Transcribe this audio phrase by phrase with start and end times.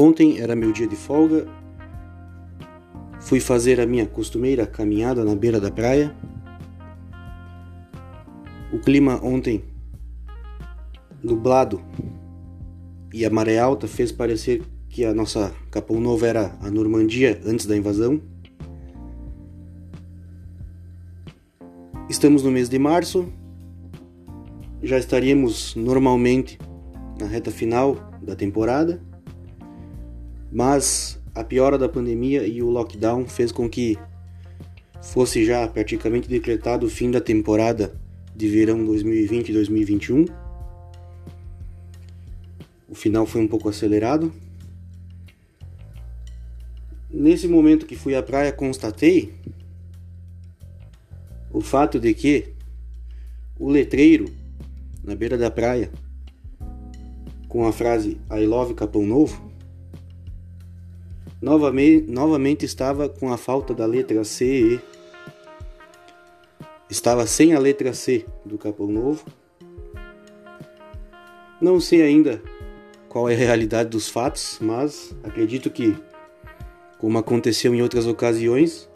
[0.00, 1.46] Ontem era meu dia de folga.
[3.20, 6.16] Fui fazer a minha costumeira caminhada na beira da praia.
[8.72, 9.62] O clima ontem
[11.22, 11.82] nublado
[13.12, 17.66] e a maré alta fez parecer que a nossa Capão Novo era a Normandia antes
[17.66, 18.22] da invasão.
[22.08, 23.30] Estamos no mês de março,
[24.82, 26.58] já estaríamos normalmente
[27.20, 29.09] na reta final da temporada,
[30.50, 33.98] mas a piora da pandemia e o lockdown fez com que
[35.00, 37.94] fosse já praticamente decretado o fim da temporada
[38.34, 40.24] de verão 2020 e 2021.
[42.88, 44.32] O final foi um pouco acelerado.
[47.08, 49.34] Nesse momento que fui à praia, constatei
[51.52, 52.52] o fato de que
[53.58, 54.32] o letreiro
[55.02, 55.90] na beira da praia
[57.48, 59.49] com a frase I love Capão Novo
[61.40, 64.80] novamente, novamente estava com a falta da letra C.
[66.88, 69.24] Estava sem a letra C do Capão Novo.
[71.60, 72.42] Não sei ainda
[73.08, 75.96] qual é a realidade dos fatos, mas acredito que,
[76.98, 78.88] como aconteceu em outras ocasiões,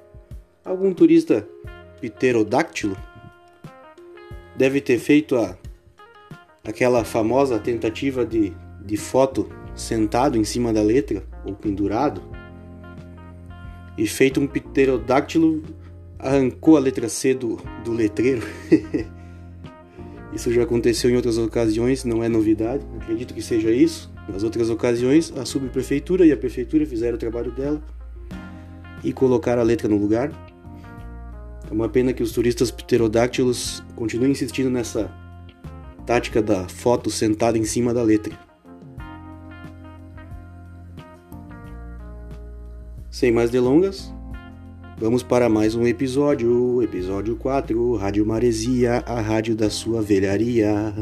[0.64, 1.46] algum turista
[2.00, 2.96] pterodáctilo
[4.56, 5.56] deve ter feito a,
[6.64, 8.52] aquela famosa tentativa de,
[8.84, 12.22] de foto sentado em cima da letra ou pendurado
[13.96, 15.62] e feito um pterodáctilo
[16.18, 18.42] arrancou a letra C do, do letreiro.
[20.32, 24.12] isso já aconteceu em outras ocasiões, não é novidade, acredito que seja isso.
[24.28, 27.82] Nas outras ocasiões, a subprefeitura e a prefeitura fizeram o trabalho dela
[29.02, 30.32] e colocaram a letra no lugar.
[31.70, 35.12] É uma pena que os turistas pterodáctilos continuem insistindo nessa
[36.06, 38.43] tática da foto sentada em cima da letra.
[43.14, 44.12] Sem mais delongas,
[44.98, 50.92] vamos para mais um episódio, episódio 4, Rádio Maresia, a rádio da sua velharia.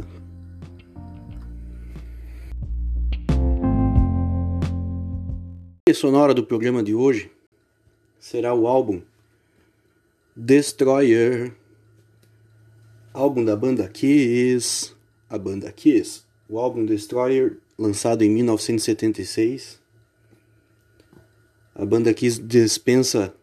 [5.88, 7.30] A sonora do programa de hoje
[8.20, 9.00] será o álbum
[10.36, 11.56] Destroyer,
[13.14, 14.92] álbum da banda Kiss,
[15.30, 19.81] a banda Kiss, o álbum Destroyer, lançado em 1976
[21.74, 23.34] a banda aqui dispensa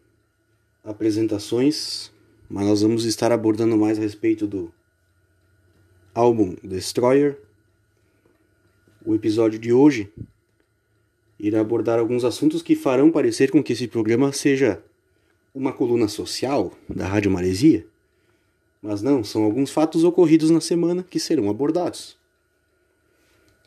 [0.84, 2.12] apresentações,
[2.48, 4.72] mas nós vamos estar abordando mais a respeito do
[6.14, 7.38] álbum Destroyer.
[9.04, 10.12] O episódio de hoje
[11.38, 14.82] irá abordar alguns assuntos que farão parecer com que esse programa seja
[15.54, 17.86] uma coluna social da Rádio Maresia,
[18.80, 22.16] mas não, são alguns fatos ocorridos na semana que serão abordados.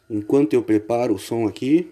[0.10, 1.92] Enquanto eu preparo o som aqui,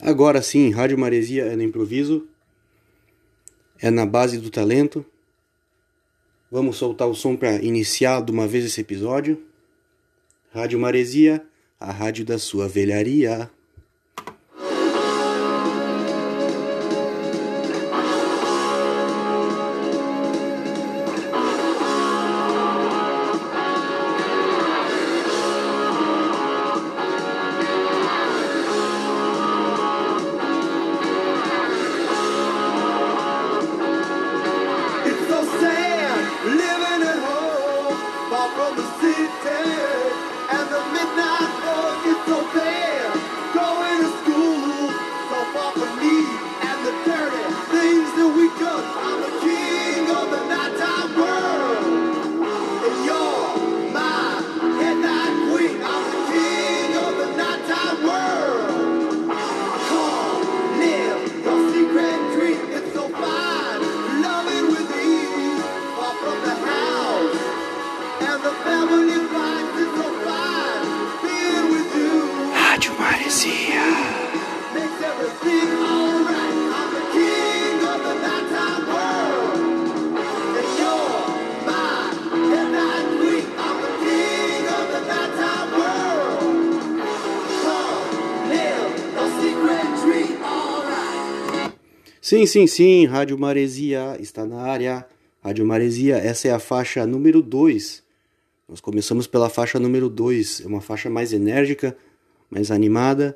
[0.00, 2.28] Agora sim, Rádio Maresia é no improviso,
[3.80, 5.04] é na base do talento.
[6.50, 9.42] Vamos soltar o som para iniciar de uma vez esse episódio.
[10.52, 11.44] Rádio Maresia,
[11.80, 13.50] a rádio da sua velharia.
[92.28, 95.06] Sim, sim, sim, Rádio Maresia está na área.
[95.42, 98.02] Rádio Maresia, essa é a faixa número 2.
[98.68, 101.96] Nós começamos pela faixa número 2, é uma faixa mais enérgica,
[102.50, 103.34] mais animada,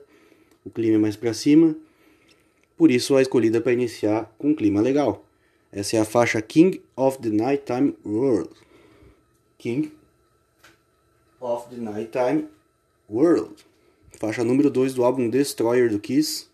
[0.63, 1.75] o clima é mais para cima.
[2.77, 5.25] Por isso a escolhida para iniciar com um clima legal.
[5.73, 8.51] Essa é a faixa King of the Nighttime World.
[9.57, 9.91] King
[11.41, 12.47] of the Nighttime
[13.09, 13.65] World,
[14.21, 16.52] faixa número 2 do álbum Destroyer do Kiss.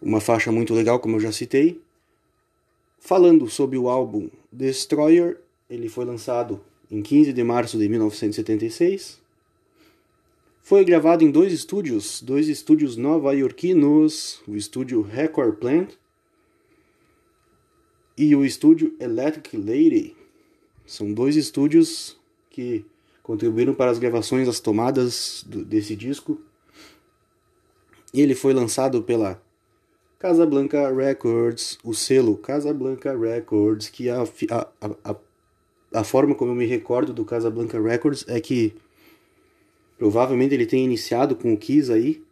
[0.00, 1.80] Uma faixa muito legal, como eu já citei.
[2.98, 5.38] Falando sobre o álbum Destroyer,
[5.68, 6.60] ele foi lançado
[6.90, 9.20] em 15 de março de 1976.
[10.62, 15.94] Foi gravado em dois estúdios, dois estúdios nova-iorquinos, o estúdio Record Plant
[18.16, 20.16] e o estúdio Electric Lady.
[20.86, 22.16] São dois estúdios
[22.50, 22.84] que
[23.22, 26.40] contribuíram para as gravações, as tomadas do, desse disco.
[28.12, 29.40] Ele foi lançado pela
[30.20, 35.16] Casablanca Records, o selo Casablanca Records, que a, a, a,
[35.94, 38.74] a forma como eu me recordo do Casablanca Records é que
[39.96, 42.22] provavelmente ele tem iniciado com o Kiss aí,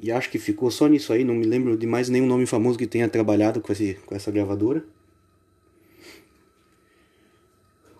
[0.00, 2.76] e acho que ficou só nisso aí, não me lembro de mais nenhum nome famoso
[2.76, 4.84] que tenha trabalhado com, esse, com essa gravadora.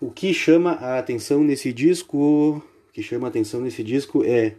[0.01, 2.61] O que chama a atenção nesse disco,
[2.91, 4.57] que chama a atenção nesse disco é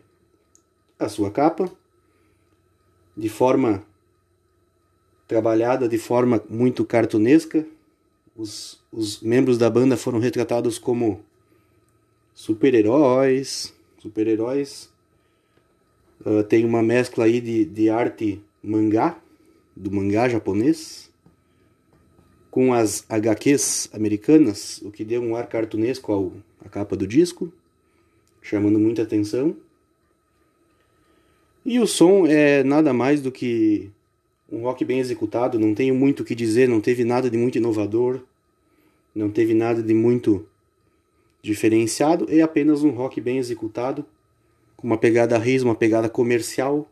[0.99, 1.71] a sua capa,
[3.15, 3.87] de forma
[5.29, 7.65] trabalhada de forma muito cartunesca.
[8.35, 11.21] Os, os membros da banda foram retratados como
[12.35, 14.89] super-heróis, super-heróis.
[16.25, 19.21] Uh, tem uma mescla aí de, de arte mangá,
[19.77, 21.11] do mangá japonês,
[22.51, 26.33] com as HQs americanas, o que deu um ar cartunesco ao,
[26.65, 27.53] à capa do disco,
[28.41, 29.55] chamando muita atenção.
[31.65, 33.91] E o som é nada mais do que
[34.51, 37.59] um rock bem executado, não tenho muito o que dizer, não teve nada de muito
[37.59, 38.23] inovador,
[39.15, 40.47] não teve nada de muito
[41.43, 44.05] diferenciado, é apenas um rock bem executado,
[44.77, 46.91] com uma pegada raiz, uma pegada comercial.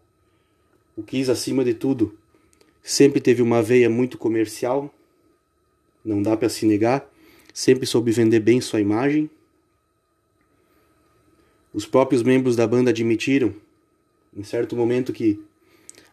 [0.97, 2.19] O Kiss, acima de tudo,
[2.83, 4.93] sempre teve uma veia muito comercial,
[6.05, 7.09] não dá para se negar,
[7.53, 9.31] sempre soube vender bem sua imagem.
[11.73, 13.55] Os próprios membros da banda admitiram,
[14.35, 15.43] em certo momento, que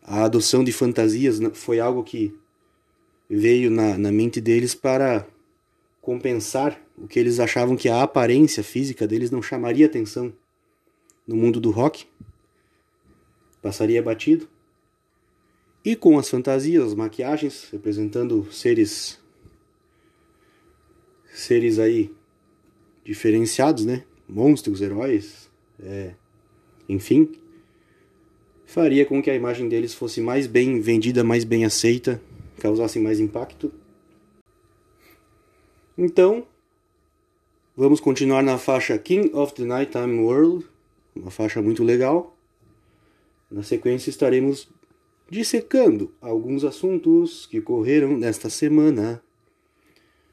[0.04, 2.38] a adoção de fantasias foi algo que
[3.30, 5.26] veio na, na mente deles para
[6.02, 10.34] compensar o que eles achavam que a aparência física deles não chamaria atenção
[11.26, 12.06] no mundo do rock,
[13.62, 14.48] passaria batido.
[15.86, 19.22] E com as fantasias, as maquiagens, representando seres
[21.34, 22.14] seres aí
[23.04, 24.04] diferenciados, né?
[24.28, 25.50] Monstros, heróis,
[25.82, 26.14] é,
[26.88, 27.32] enfim,
[28.65, 32.21] faria com que a imagem deles fosse mais bem vendida, mais bem aceita,
[32.60, 33.71] causasse mais impacto.
[35.98, 36.45] Então,
[37.75, 40.65] vamos continuar na faixa King of the Nighttime World,
[41.15, 42.36] uma faixa muito legal.
[43.50, 44.68] Na sequência estaremos
[45.30, 49.21] dissecando alguns assuntos que correram nesta semana.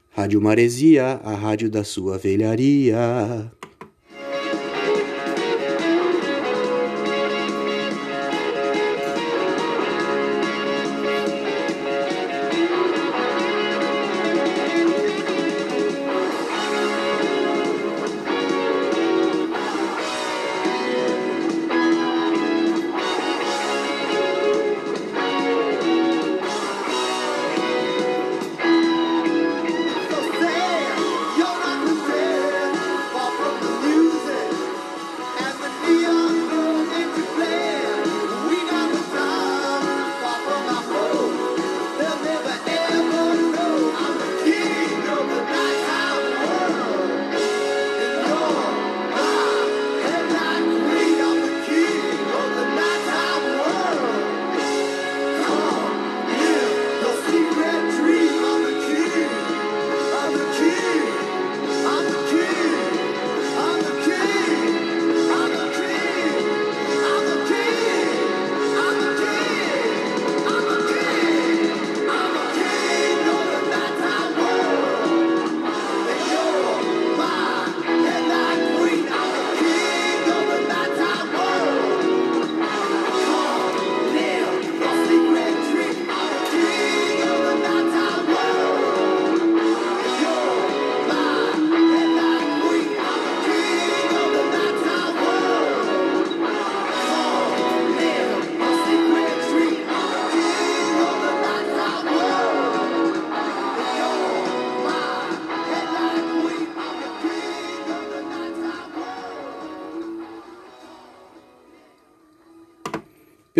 [0.09, 3.51] Rádio Maresia, a rádio da sua velharia.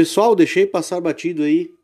[0.01, 1.75] Pessoal, deixei passar batido aí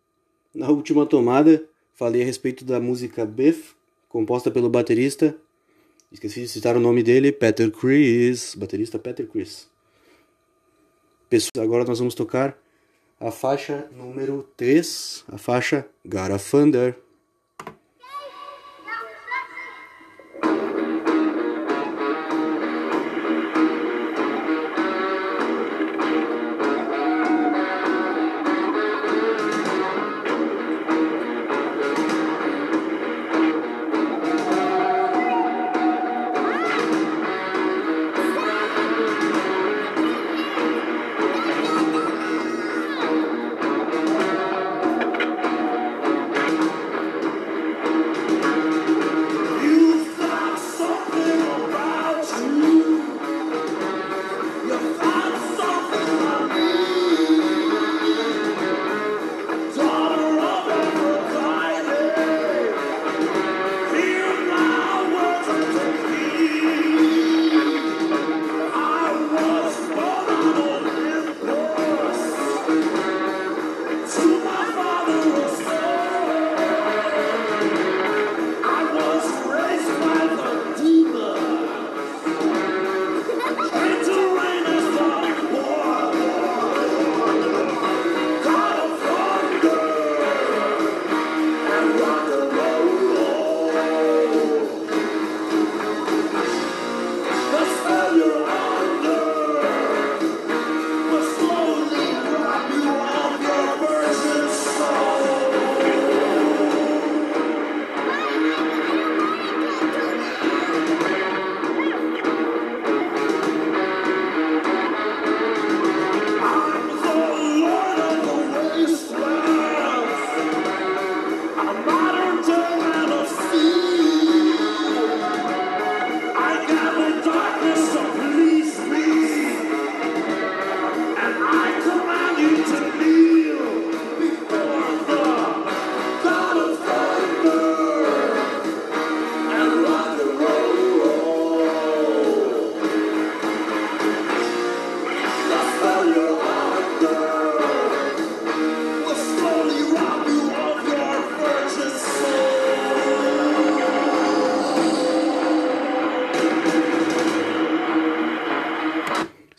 [0.51, 1.63] na última tomada.
[1.93, 3.75] Falei a respeito da música Biff,
[4.09, 5.39] composta pelo baterista
[6.11, 9.69] Esqueci de citar o nome dele, Peter Chris, baterista Peter Chris.
[11.29, 12.57] Pessoal, agora nós vamos tocar
[13.19, 16.97] a faixa número 3, a faixa a Thunder.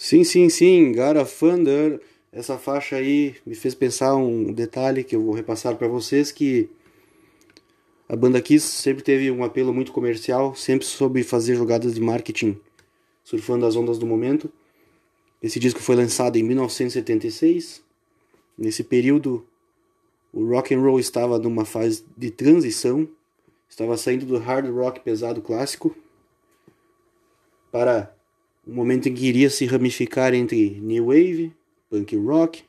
[0.08, 2.00] Sim, sim, sim, Gara Thunder.
[2.32, 6.70] Essa faixa aí me fez pensar um detalhe que eu vou repassar para vocês que
[8.08, 12.58] a banda Kiss sempre teve um apelo muito comercial, sempre soube fazer jogadas de marketing
[13.22, 14.50] surfando as ondas do momento.
[15.42, 17.82] Esse disco foi lançado em 1976.
[18.56, 19.46] Nesse período,
[20.32, 23.06] o rock and roll estava numa fase de transição,
[23.68, 25.94] estava saindo do hard rock pesado clássico
[27.70, 28.16] para
[28.68, 31.54] um momento em que iria se ramificar entre new wave,
[31.88, 32.62] punk rock,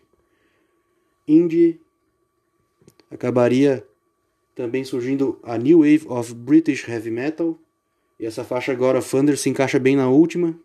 [1.28, 1.78] indie,
[3.12, 3.86] acabaria
[4.56, 7.60] também surgindo a new wave of British heavy metal.
[8.18, 10.58] E essa faixa agora Thunder se encaixa bem na última.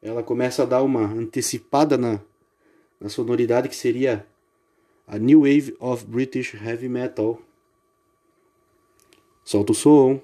[0.00, 2.20] Ela começa a dar uma antecipada na,
[3.00, 4.24] na sonoridade que seria
[5.06, 7.40] a new wave of British heavy metal.
[9.44, 10.20] Solta o som.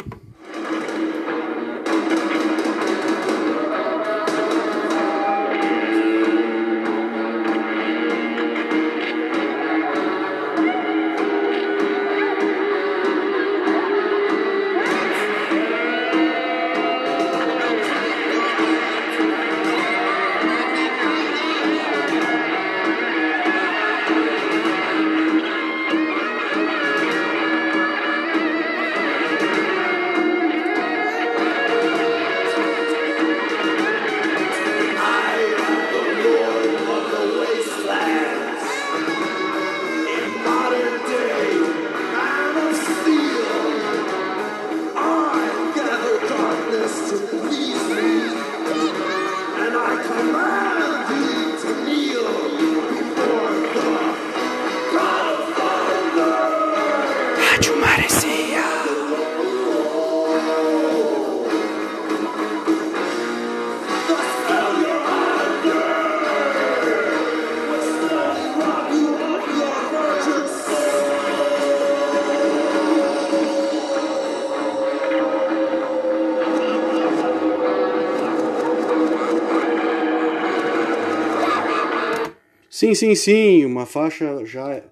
[82.76, 84.82] Sim, sim, sim, uma faixa já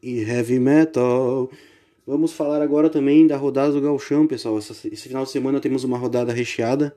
[0.00, 1.50] em heavy metal.
[2.06, 4.56] Vamos falar agora também da rodada do Galchão, pessoal.
[4.58, 6.96] Esse final de semana temos uma rodada recheada.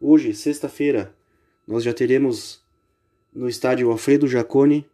[0.00, 1.14] Hoje, sexta-feira,
[1.68, 2.62] nós já teremos
[3.34, 4.86] no estádio Alfredo Jacone.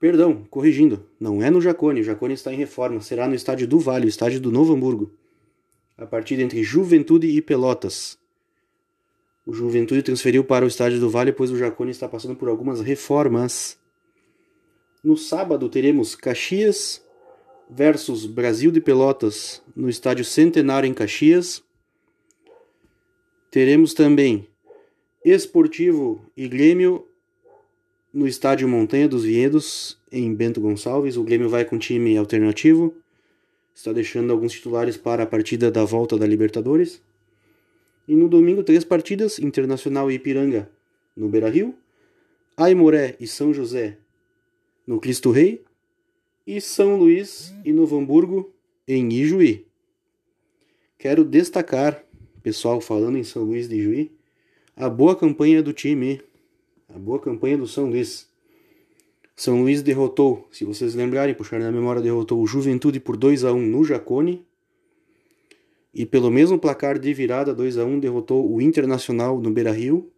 [0.00, 3.78] Perdão, corrigindo, não é no Jacone, o Jacone está em reforma, será no estádio do
[3.78, 5.10] Vale, o estádio do Novo Hamburgo.
[5.98, 8.16] A partida entre Juventude e Pelotas.
[9.48, 12.82] O Juventude transferiu para o estádio do Vale, pois o Jacone está passando por algumas
[12.82, 13.78] reformas.
[15.02, 17.02] No sábado teremos Caxias
[17.70, 21.62] versus Brasil de Pelotas no estádio Centenário em Caxias.
[23.50, 24.46] Teremos também
[25.24, 27.06] Esportivo e Grêmio
[28.12, 31.16] no estádio Montanha dos Vinhedos, em Bento Gonçalves.
[31.16, 32.94] O Grêmio vai com time alternativo.
[33.74, 37.00] Está deixando alguns titulares para a partida da volta da Libertadores.
[38.08, 40.70] E no domingo, três partidas: Internacional e Ipiranga
[41.14, 41.74] no Beira Rio,
[42.56, 43.98] Aimoré e São José
[44.86, 45.62] no Cristo Rei,
[46.46, 48.50] e São Luís e Novo Hamburgo
[48.86, 49.66] em Ijuí.
[50.96, 52.02] Quero destacar,
[52.42, 54.10] pessoal, falando em São Luís de Ijuí,
[54.74, 56.22] a boa campanha do time,
[56.88, 58.26] a boa campanha do São Luís.
[59.36, 63.52] São Luís derrotou, se vocês lembrarem, puxar na memória, derrotou o Juventude por 2 a
[63.52, 64.46] 1 no Jacone.
[65.92, 70.10] E pelo mesmo placar de virada 2 a 1 derrotou o Internacional no Beira-Rio.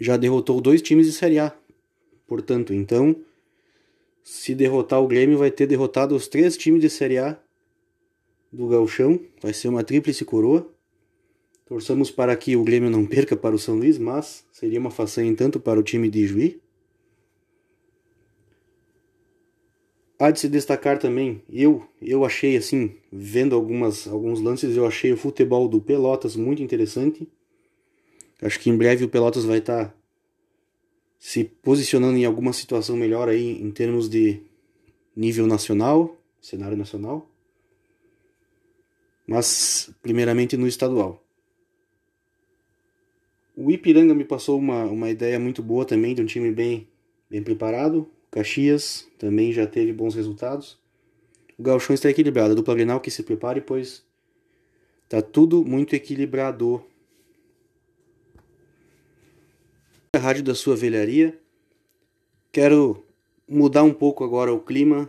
[0.00, 1.54] Já derrotou dois times de Série A.
[2.26, 3.16] Portanto, então,
[4.22, 7.38] se derrotar o Grêmio, vai ter derrotado os três times de Série A
[8.52, 9.20] do Galchão.
[9.42, 10.70] Vai ser uma tríplice coroa.
[11.66, 15.34] Torçamos para que o Grêmio não perca para o São Luís, mas seria uma façanha
[15.34, 16.60] tanto para o time de Juí.
[20.18, 25.12] Há de se destacar também, eu eu achei assim, vendo algumas alguns lances, eu achei
[25.12, 27.28] o futebol do Pelotas muito interessante.
[28.42, 29.94] Acho que em breve o Pelotas vai estar tá
[31.18, 34.40] se posicionando em alguma situação melhor aí em termos de
[35.14, 37.28] nível nacional, cenário nacional,
[39.26, 41.22] mas primeiramente no estadual.
[43.56, 46.88] O Ipiranga me passou uma, uma ideia muito boa também de um time bem,
[47.28, 48.08] bem preparado.
[48.30, 50.78] Caxias também já teve bons resultados.
[51.58, 52.52] O Galchão está equilibrado.
[52.52, 54.02] A dupla Grenal que se prepare, pois
[55.04, 56.84] está tudo muito equilibrado.
[60.12, 61.38] a rádio da sua velharia.
[62.50, 63.04] Quero
[63.48, 65.08] mudar um pouco agora o clima,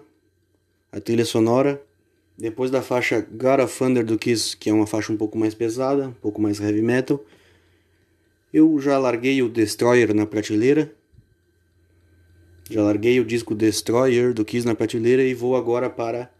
[0.91, 1.81] a trilha sonora.
[2.37, 3.25] Depois da faixa
[3.63, 6.59] of Thunder do Kiss, que é uma faixa um pouco mais pesada, um pouco mais
[6.59, 7.23] heavy metal,
[8.53, 10.93] eu já larguei o Destroyer na prateleira.
[12.69, 16.31] Já larguei o disco Destroyer do Kiss na prateleira e vou agora para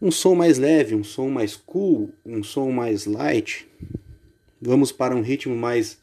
[0.00, 3.68] um som mais leve, um som mais cool, um som mais light.
[4.58, 6.00] Vamos para um ritmo mais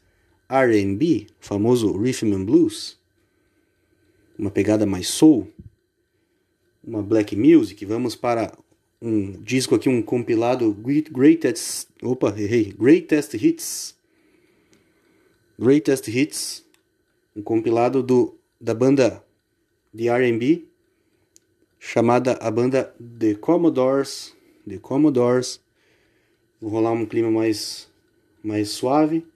[0.48, 2.96] R&B, famoso rhythm and blues,
[4.38, 5.48] uma pegada mais soul,
[6.82, 7.84] uma black music.
[7.84, 8.56] Vamos para
[9.02, 10.72] um disco aqui, um compilado
[11.10, 13.96] Greatest, opa, errei, Greatest Hits,
[15.58, 16.64] Greatest Hits,
[17.34, 19.24] um compilado do da banda
[19.92, 20.68] de R&B
[21.78, 24.36] chamada a banda The Commodores,
[24.68, 25.60] The Commodores.
[26.60, 27.88] Vou rolar um clima mais
[28.42, 29.26] mais suave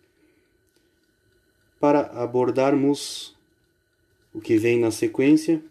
[1.81, 3.37] para abordarmos
[4.33, 5.63] o que vem na sequência.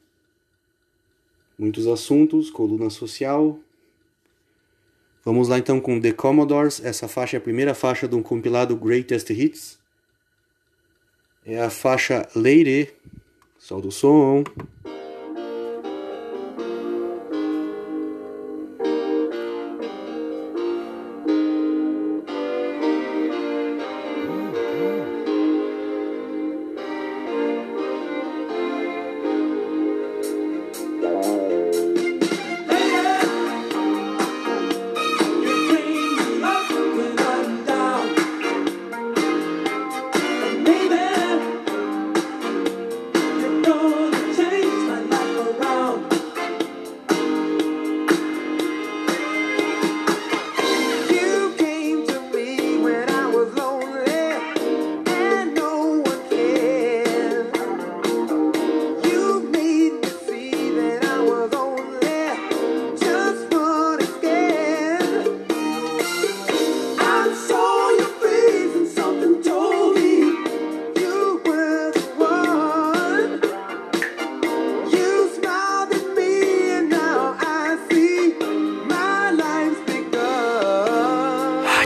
[1.57, 3.59] Muitos assuntos, coluna social.
[5.23, 6.83] Vamos lá então com The Commodores.
[6.83, 9.79] Essa faixa é a primeira faixa de um compilado Greatest Hits.
[11.45, 12.93] É a faixa Lady.
[13.63, 14.43] Solta o som.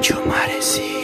[0.09, 0.23] Yo
[0.61, 0.96] see.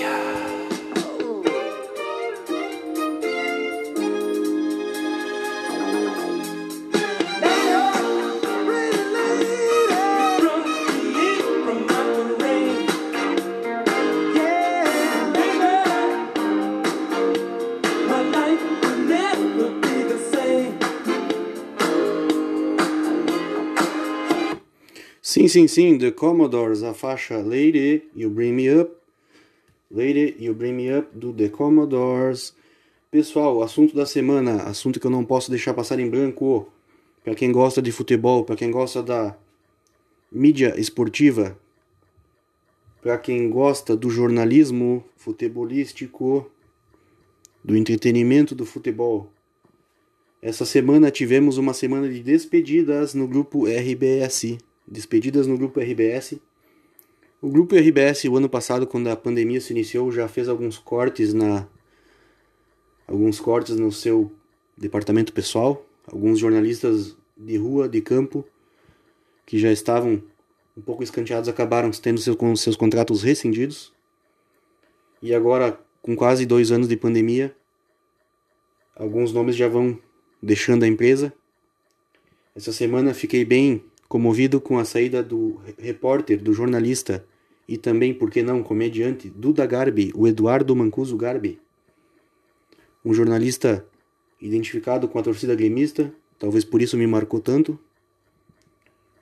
[25.44, 28.96] Sim, sim, sim, The Commodores, a faixa Lady, You Bring Me Up.
[29.92, 32.56] Lady, You Bring Me Up, do The Commodores.
[33.12, 36.72] Pessoal, assunto da semana, assunto que eu não posso deixar passar em branco.
[37.26, 39.38] Para quem gosta de futebol, para quem gosta da
[40.32, 41.60] mídia esportiva,
[43.02, 46.50] para quem gosta do jornalismo futebolístico,
[47.62, 49.30] do entretenimento do futebol.
[50.42, 54.58] Essa semana tivemos uma semana de despedidas no grupo RBS.
[54.88, 56.40] Despedidas no grupo RBS.
[57.42, 61.34] O grupo RBS, o ano passado, quando a pandemia se iniciou, já fez alguns cortes
[61.34, 61.68] na
[63.08, 64.32] alguns cortes no seu
[64.78, 65.86] departamento pessoal.
[66.06, 68.46] Alguns jornalistas de rua, de campo,
[69.46, 70.22] que já estavam
[70.76, 73.94] um pouco escanteados, acabaram tendo seus, seus contratos rescindidos.
[75.22, 77.56] E agora, com quase dois anos de pandemia,
[78.96, 79.98] alguns nomes já vão
[80.42, 81.34] deixando a empresa.
[82.56, 87.26] Essa semana fiquei bem comovido com a saída do repórter, do jornalista
[87.68, 91.60] e também, por que não, comediante Duda Garbi, o Eduardo Mancuso Garbi.
[93.04, 93.84] Um jornalista
[94.40, 97.80] identificado com a torcida gremista, talvez por isso me marcou tanto.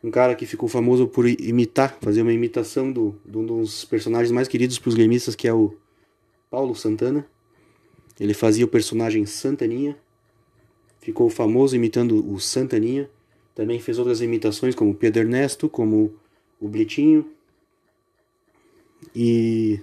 [0.04, 4.30] Um cara que ficou famoso por imitar, fazer uma imitação do, de um dos personagens
[4.30, 5.74] mais queridos para os gremistas, que é o
[6.50, 7.26] Paulo Santana.
[8.20, 9.98] Ele fazia o personagem Santaninha
[11.02, 13.10] ficou famoso imitando o Santaninha.
[13.56, 16.14] Também fez outras imitações como Pedro Ernesto, como
[16.60, 17.30] o Blitinho.
[19.16, 19.80] E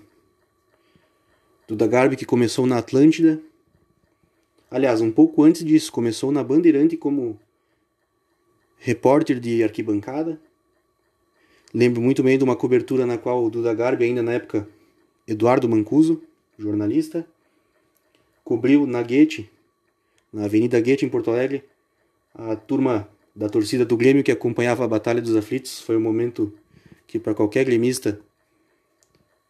[1.67, 3.41] Duda Garbi, que começou na Atlântida.
[4.71, 7.39] Aliás, um pouco antes disso, começou na Bandeirante como
[8.79, 10.41] repórter de arquibancada.
[11.75, 14.69] Lembro muito bem de uma cobertura na qual o Duda Garbi, ainda na época,
[15.27, 16.23] Eduardo Mancuso,
[16.59, 17.27] jornalista,
[18.43, 19.51] cobriu na Guete
[20.33, 21.65] na Avenida Guete, em Porto Alegre.
[22.35, 25.81] A turma da torcida do Grêmio que acompanhava a Batalha dos Aflitos.
[25.81, 26.53] Foi um momento
[27.07, 28.21] que, para qualquer gremista,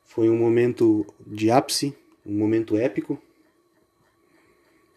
[0.02, 3.18] foi um momento de ápice, um momento épico.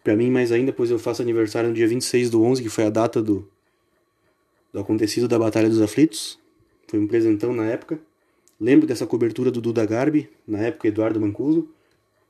[0.04, 2.84] Para mim, mais ainda, pois eu faço aniversário no dia 26 do 11, que foi
[2.84, 3.48] a data do,
[4.70, 6.38] do acontecido da Batalha dos Aflitos.
[6.86, 7.98] Foi um presentão na época.
[8.60, 11.66] Lembro dessa cobertura do Duda Garbi, na época Eduardo Mancuso.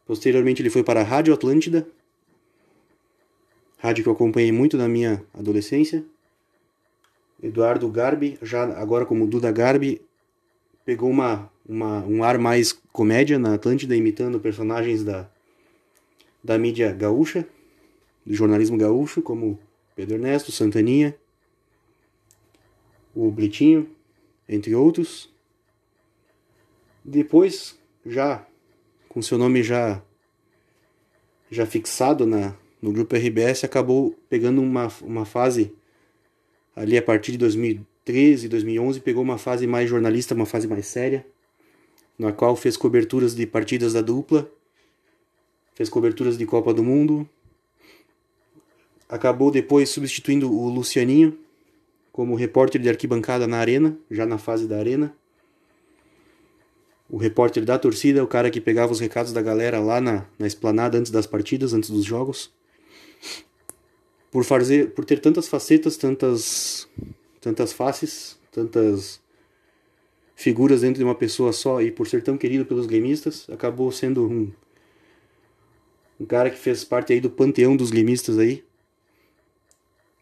[0.07, 1.88] Posteriormente ele foi para a Rádio Atlântida,
[3.79, 6.05] rádio que eu acompanhei muito na minha adolescência.
[7.42, 10.00] Eduardo Garbi, já agora como Duda Garbi,
[10.85, 15.28] pegou uma, uma, um ar mais comédia na Atlântida, imitando personagens da,
[16.42, 17.46] da mídia gaúcha,
[18.24, 19.59] do jornalismo gaúcho, como
[19.96, 21.16] Pedro Ernesto, Santaninha,
[23.14, 23.90] o Blitinho,
[24.48, 25.28] entre outros.
[27.05, 28.46] Depois, já
[29.09, 30.00] com seu nome já
[31.50, 35.74] já fixado na, no grupo RBS acabou pegando uma, uma fase
[36.75, 41.27] ali a partir de 2013, 2011, pegou uma fase mais jornalista, uma fase mais séria,
[42.19, 44.51] na qual fez coberturas de partidas da dupla,
[45.75, 47.29] fez coberturas de Copa do Mundo,
[49.09, 51.39] acabou depois substituindo o Lucianinho
[52.11, 55.15] como repórter de arquibancada na arena, já na fase da arena.
[57.09, 60.47] O repórter da torcida, o cara que pegava os recados da galera lá na, na
[60.47, 62.51] esplanada antes das partidas, antes dos jogos
[64.33, 66.88] por fazer, por ter tantas facetas, tantas,
[67.38, 69.21] tantas faces, tantas
[70.35, 74.27] figuras dentro de uma pessoa só e por ser tão querido pelos gremistas, acabou sendo
[74.27, 74.51] um,
[76.18, 78.64] um cara que fez parte aí do panteão dos gremistas aí.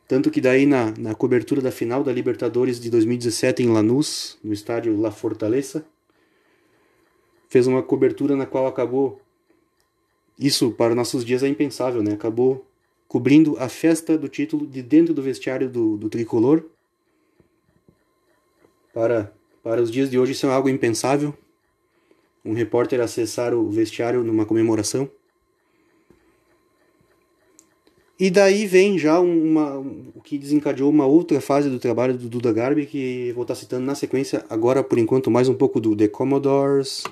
[0.08, 4.52] Tanto que daí na, na cobertura da final da Libertadores de 2017 em Lanús, no
[4.52, 5.86] estádio La Fortaleza,
[7.48, 9.20] fez uma cobertura na qual acabou
[10.36, 12.14] isso para nossos dias é impensável, né?
[12.14, 12.66] Acabou
[13.10, 16.62] cobrindo a festa do título de dentro do vestiário do, do tricolor.
[18.94, 19.32] Para,
[19.64, 21.34] para os dias de hoje, isso é algo impensável.
[22.44, 25.10] Um repórter acessar o vestiário numa comemoração.
[28.16, 29.76] E daí vem já uma,
[30.14, 33.84] o que desencadeou uma outra fase do trabalho do Duda Garbi, que vou estar citando
[33.84, 37.02] na sequência, agora por enquanto mais um pouco do The Commodores,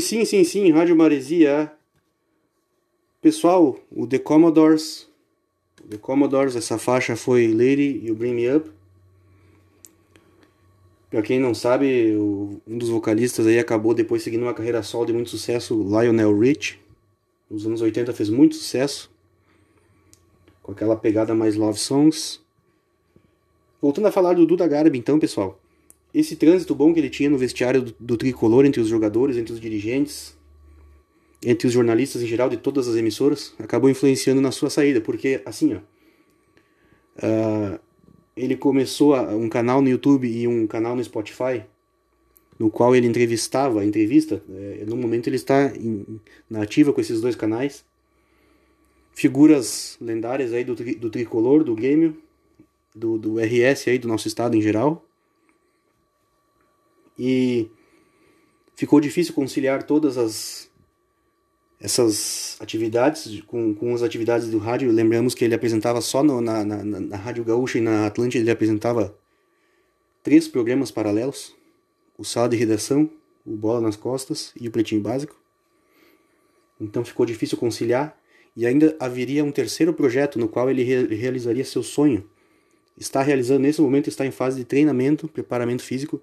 [0.00, 1.70] Pois sim, sim, sim, Rádio Maresia.
[3.20, 5.06] Pessoal, o The Commodores,
[5.84, 8.70] o The Commodores, essa faixa foi Lady e o Bring Me Up.
[11.10, 15.12] Pra quem não sabe, um dos vocalistas aí acabou depois seguindo uma carreira solo de
[15.12, 16.80] muito sucesso, Lionel Rich.
[17.50, 19.12] Nos anos 80 fez muito sucesso.
[20.62, 22.40] Com aquela pegada mais love songs.
[23.82, 25.60] Voltando a falar do Duda Garbi, então, pessoal.
[26.12, 29.52] Esse trânsito bom que ele tinha no vestiário do, do tricolor entre os jogadores, entre
[29.52, 30.36] os dirigentes,
[31.42, 35.00] entre os jornalistas em geral de todas as emissoras, acabou influenciando na sua saída.
[35.00, 35.78] Porque, assim, ó.
[37.16, 37.78] Uh,
[38.36, 41.62] ele começou um canal no YouTube e um canal no Spotify,
[42.58, 47.20] no qual ele entrevistava, entrevista, é, no momento ele está em, na ativa com esses
[47.20, 47.84] dois canais,
[49.12, 52.16] figuras lendárias aí do, do tricolor, do Grêmio,
[52.94, 55.04] do, do RS aí, do nosso estado em geral.
[57.22, 57.70] E
[58.74, 60.70] ficou difícil conciliar todas as
[61.78, 64.90] essas atividades com, com as atividades do rádio.
[64.90, 68.50] Lembramos que ele apresentava só no, na, na, na Rádio Gaúcha e na Atlântida, ele
[68.50, 69.14] apresentava
[70.22, 71.54] três programas paralelos:
[72.16, 73.10] o Sala de Redação,
[73.44, 75.38] o Bola nas Costas e o Pretinho Básico.
[76.80, 78.18] Então ficou difícil conciliar
[78.56, 82.24] e ainda haveria um terceiro projeto no qual ele re realizaria seu sonho.
[82.96, 86.22] Está realizando nesse momento, está em fase de treinamento, preparamento físico.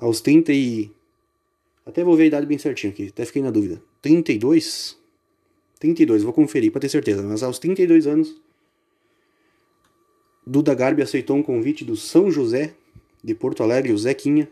[0.00, 0.90] Aos 30 e
[1.84, 3.82] até vou ver a idade bem certinho aqui, até fiquei na dúvida.
[4.02, 4.98] 32?
[5.80, 7.22] 32, vou conferir para ter certeza.
[7.22, 8.40] Mas aos 32 anos,
[10.46, 12.74] Duda Garbi aceitou um convite do São José
[13.24, 14.48] de Porto Alegre, o Zequinha,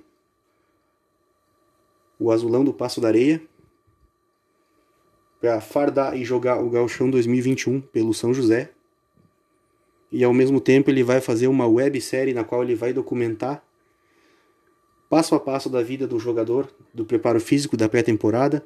[2.18, 3.42] o azulão do Passo da Areia,
[5.40, 8.70] para fardar e jogar o Gauchão 2021 pelo São José.
[10.10, 13.65] E ao mesmo tempo ele vai fazer uma websérie na qual ele vai documentar
[15.16, 18.62] passo a passo da vida do jogador, do preparo físico da pré-temporada,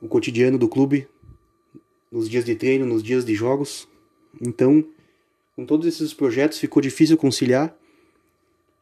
[0.00, 1.06] o cotidiano do clube,
[2.10, 3.86] nos dias de treino, nos dias de jogos.
[4.44, 4.84] Então,
[5.54, 7.72] com todos esses projetos ficou difícil conciliar.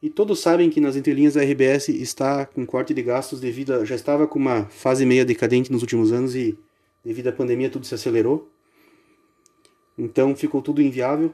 [0.01, 3.85] E todos sabem que nas entrelinhas da RBS está com corte de gastos devido a,
[3.85, 6.57] já estava com uma fase meia decadente nos últimos anos e
[7.05, 8.49] devido à pandemia tudo se acelerou.
[9.95, 11.31] Então ficou tudo inviável.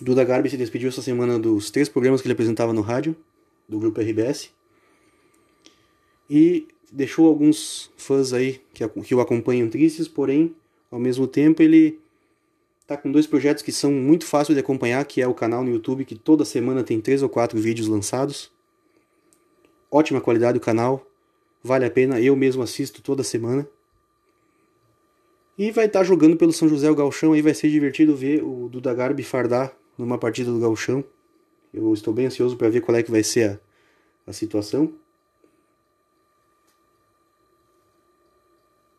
[0.00, 3.14] Duda Garbi se despediu essa semana dos três programas que ele apresentava no rádio,
[3.68, 4.50] do grupo RBS.
[6.28, 10.54] E deixou alguns fãs aí que, que o acompanham tristes, porém,
[10.90, 12.00] ao mesmo tempo, ele
[12.86, 15.70] tá com dois projetos que são muito fáceis de acompanhar, que é o canal no
[15.70, 18.50] YouTube, que toda semana tem três ou quatro vídeos lançados.
[19.90, 21.06] Ótima qualidade do canal,
[21.62, 23.68] vale a pena, eu mesmo assisto toda semana.
[25.58, 28.42] E vai estar tá jogando pelo São José o Galchão, aí vai ser divertido ver
[28.42, 31.04] o Duda Garbi fardar numa partida do Gauchão.
[31.72, 33.60] Eu estou bem ansioso para ver qual é que vai ser
[34.26, 34.92] a, a situação.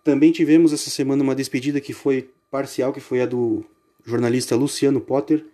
[0.04, 3.64] Também tivemos essa semana uma despedida que foi parcial, que foi a do
[4.06, 5.46] jornalista Luciano Potter.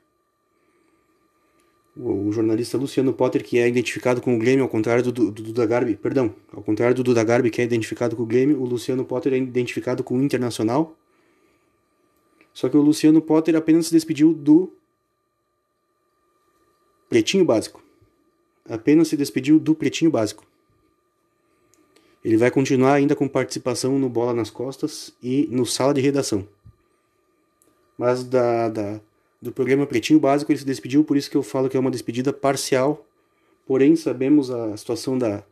[1.96, 5.44] O, jornalista Luciano Potter, que é identificado com o Grêmio, ao contrário do, do, do
[5.44, 8.66] Duda Garbi, perdão, ao contrário do Duda Garbi, que é identificado com o Grêmio, o
[8.66, 10.96] Luciano Potter é identificado com o Internacional.
[12.54, 14.72] Só que o Luciano Potter apenas se despediu do
[17.10, 17.84] Pretinho Básico.
[18.70, 20.46] Apenas se despediu do Pretinho Básico.
[22.24, 26.46] Ele vai continuar ainda com participação no Bola nas Costas e no Sala de Redação.
[27.98, 29.00] Mas da, da,
[29.42, 31.92] do programa Pretinho Básico ele se despediu, por isso que eu falo que é uma
[31.92, 33.06] despedida parcial.
[33.66, 35.44] Porém, sabemos a situação da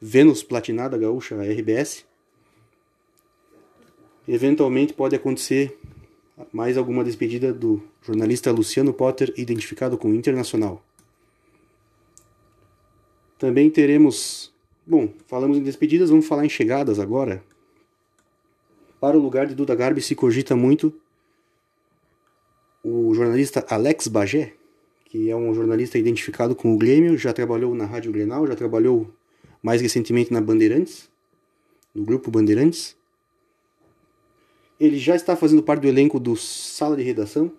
[0.00, 2.06] Vênus Platinada Gaúcha, RBS.
[4.26, 5.78] Eventualmente pode acontecer
[6.52, 10.82] mais alguma despedida do jornalista Luciano Potter, identificado com Internacional.
[13.38, 14.52] Também teremos.
[14.86, 17.42] Bom, falamos em despedidas, vamos falar em chegadas agora.
[19.00, 20.92] Para o lugar de Duda Garbi se cogita muito
[22.82, 24.54] o jornalista Alex Bagé,
[25.04, 29.12] que é um jornalista identificado com o Grêmio, já trabalhou na Rádio Grenal, já trabalhou
[29.60, 31.10] mais recentemente na Bandeirantes,
[31.92, 32.96] no grupo Bandeirantes.
[34.78, 37.50] Ele já está fazendo parte do elenco do Sala de Redação,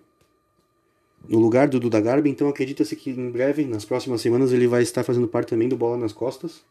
[1.28, 4.82] no lugar do Duda Garbi, então acredita-se que em breve, nas próximas semanas, ele vai
[4.82, 6.64] estar fazendo parte também do Bola nas Costas.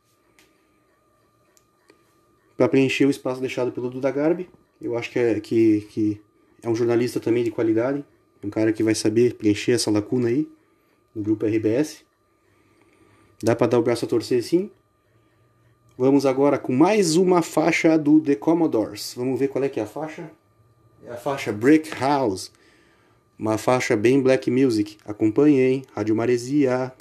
[2.58, 4.50] Para preencher o espaço deixado pelo Duda Garbi.
[4.82, 6.22] Eu acho que é, que, que
[6.64, 8.04] é um jornalista também de qualidade,
[8.44, 10.50] um cara que vai saber preencher essa lacuna aí,
[11.14, 12.04] no grupo RBS.
[13.44, 14.72] Dá para dar o braço a torcer sim.
[15.96, 19.14] Vamos agora com mais uma faixa do The Commodores.
[19.16, 20.32] Vamos ver qual é que é a faixa?
[21.06, 22.52] É a faixa Brick House.
[23.40, 24.98] Uma faixa bem black music.
[25.06, 25.86] Acompanhe, hein?
[25.94, 26.92] Rádio Maresia.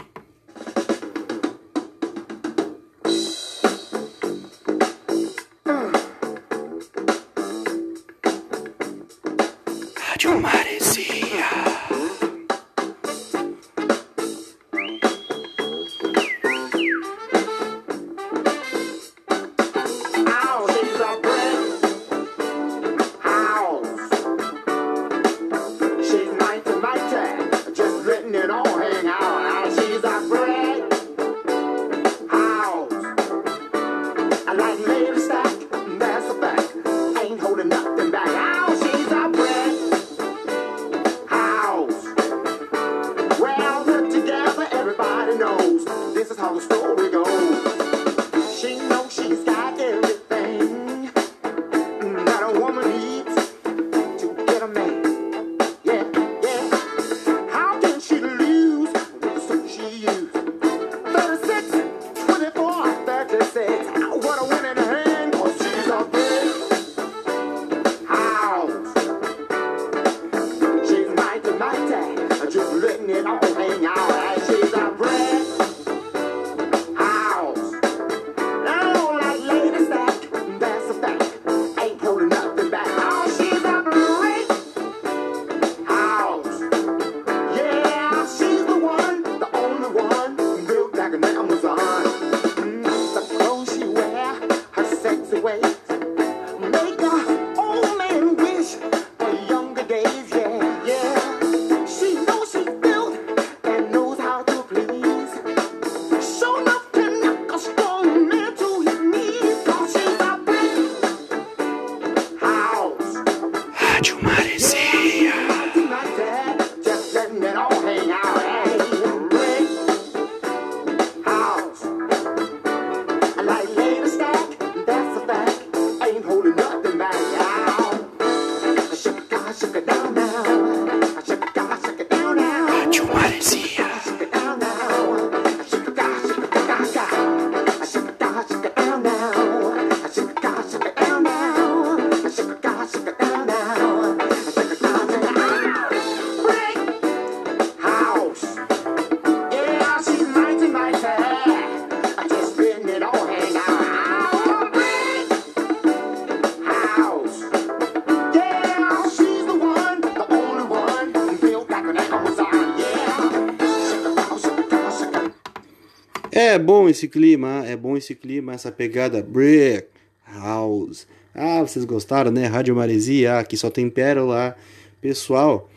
[166.88, 169.86] Esse clima, é bom esse clima, essa pegada Brick
[170.26, 171.06] House.
[171.34, 172.46] Ah, vocês gostaram, né?
[172.46, 174.56] Rádio Maresia, aqui só tem pérola.
[175.00, 175.70] Pessoal,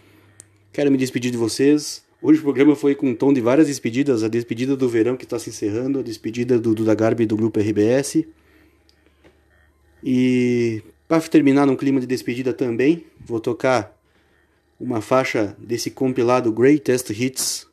[0.71, 2.03] quero me despedir de vocês.
[2.21, 4.23] Hoje o programa foi com um tom de várias despedidas.
[4.23, 7.59] A despedida do verão que está se encerrando, a despedida do Duda Garbi do grupo
[7.59, 8.25] RBS.
[10.03, 13.97] E para terminar num clima de despedida também, vou tocar
[14.79, 17.67] uma faixa desse compilado Greatest Hits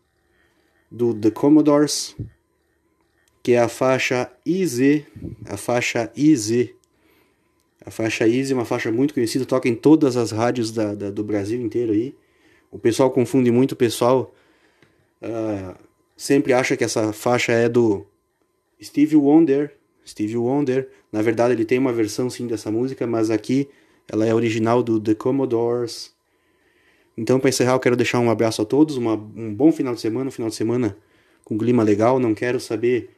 [0.91, 2.17] do The Commodores
[3.47, 5.05] que é a faixa IZ,
[5.45, 6.71] a faixa IZ.
[7.81, 11.13] A faixa IZ é uma faixa muito conhecida, toca em todas as rádios da, da
[11.13, 12.13] do Brasil inteiro aí.
[12.73, 14.35] O pessoal confunde muito, o pessoal
[15.23, 15.79] uh,
[16.17, 18.05] sempre acha que essa faixa é do
[18.83, 19.77] Steve Wonder.
[20.05, 23.69] Steve Wonder, na verdade ele tem uma versão sim dessa música, mas aqui
[24.09, 26.13] ela é original do The Commodores.
[27.17, 30.01] Então, para encerrar, eu quero deixar um abraço a todos, uma, um bom final de
[30.01, 30.97] semana, um final de semana
[31.45, 32.19] com clima legal.
[32.19, 33.16] Não quero saber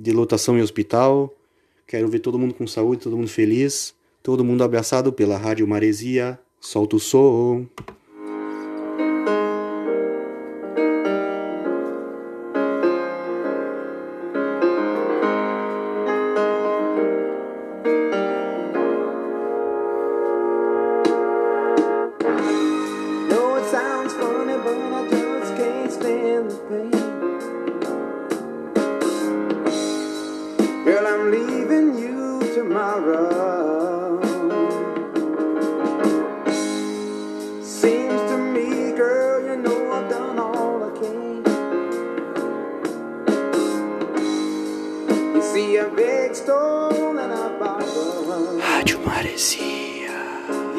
[0.00, 1.32] de lotação em hospital.
[1.86, 6.38] Quero ver todo mundo com saúde, todo mundo feliz, todo mundo abraçado pela Rádio Maresia.
[6.60, 7.66] Solta o som.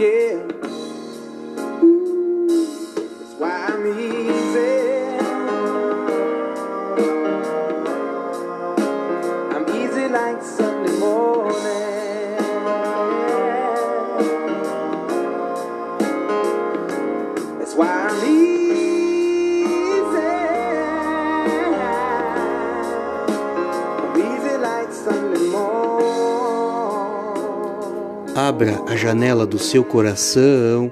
[0.01, 0.70] Abra
[29.11, 30.89] janela do seu coração.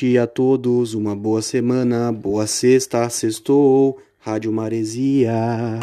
[0.00, 5.78] noite a todos, uma boa semana, boa sexta, sextou, Rádio Maresia.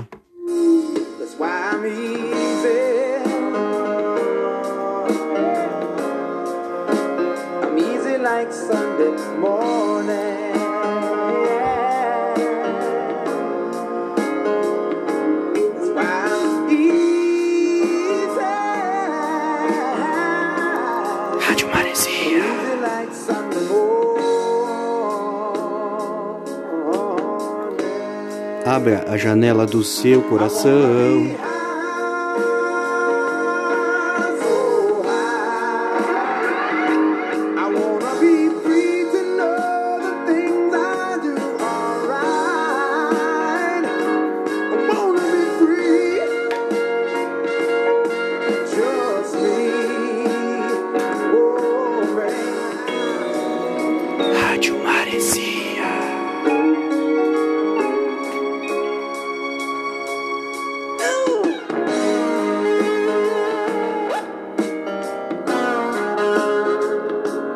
[28.78, 31.47] abra a janela do seu coração.